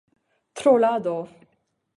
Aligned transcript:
trolado 0.55 1.17